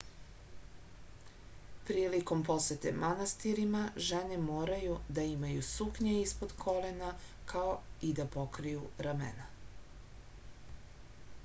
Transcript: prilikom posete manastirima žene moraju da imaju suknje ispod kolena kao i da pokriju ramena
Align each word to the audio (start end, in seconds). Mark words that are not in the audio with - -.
prilikom 1.89 2.41
posete 2.47 2.93
manastirima 3.03 3.83
žene 4.07 4.39
moraju 4.47 4.97
da 5.19 5.27
imaju 5.35 5.67
suknje 5.69 6.17
ispod 6.23 6.57
kolena 6.65 7.13
kao 7.55 7.79
i 8.11 8.13
da 8.23 8.29
pokriju 8.39 8.91
ramena 9.11 9.49